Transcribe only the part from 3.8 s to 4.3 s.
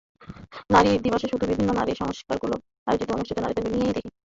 দেখি।